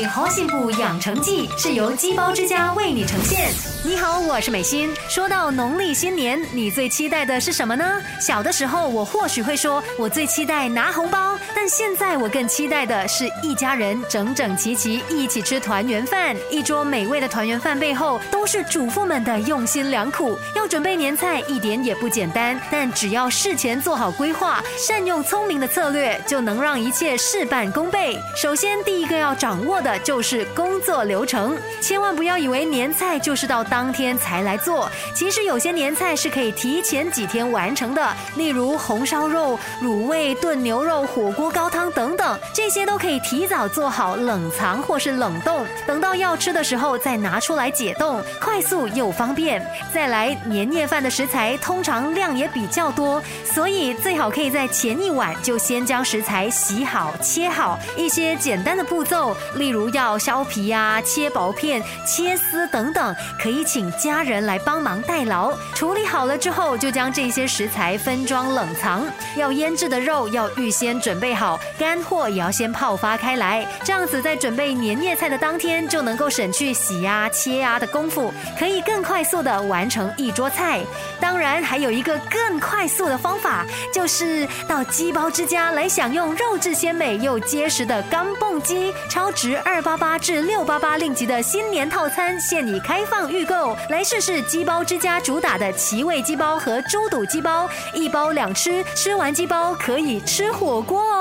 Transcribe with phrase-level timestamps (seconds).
[0.00, 3.50] 理活幸补养成记是由鸡包之家为你呈现。
[3.84, 4.90] 你好，我是美心。
[5.10, 8.00] 说到农历新年，你最期待的是什么呢？
[8.18, 11.38] 小的时候，我或许会说，我最期待拿红包。
[11.54, 16.34] 但现在，我更期待的是一家人整整齐齐一起吃团圆饭。
[16.50, 20.34] 一桌美味的团圆饭背后，都是主妇们的用心良苦。
[20.56, 22.58] 要准备年菜，一点也不简单。
[22.70, 28.18] 但只要事前做好规划，善用聪明的策略，就能让一切事半功倍。
[28.34, 34.90] 首先，第一个要掌握的就是工作流程，千万不要以为年菜就是到当天才来做。
[35.14, 49.64] 其实有些年菜是可以提前几天完成的，例如红烧肉、卤味、炖牛肉、火锅高汤等等，这些都可以提早做好冷藏或是冷冻，等到要吃的时候再拿出来解冻，快速又方便。
[49.92, 65.54] 再来，年夜饭的食材通常量也比较多，所以最好可以在前一晚就先将食材洗好、切好，一些简单的步骤，例如如要削皮啊、切薄片、切丝等等，可以请家人来帮忙代劳。
[65.74, 69.02] 处理好了之后，就将这些食材分装冷藏。
[69.36, 80.80] 要腌制的肉要预先准备好，干货也要先泡发开来，这样子在准备年夜菜的当天就能够省去洗啊、切啊的功夫，可以更快速的完成一桌菜。
[81.18, 101.19] 当然，还有一个更快速的方法，就是到鸡包之家来享用肉质鲜美又结实的钢蹦鸡，超值二八八至六八八令吉的新年套餐现已开放预购，来试试鸡包之家主打的奇味鸡包和猪肚鸡包，一包两吃，吃完鸡包可以吃火锅哦。